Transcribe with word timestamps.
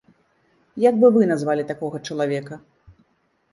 Як 0.83 0.97
бы 1.03 1.11
вы 1.17 1.27
назвалі 1.33 1.67
такога 1.73 1.97
чалавека? 2.11 2.61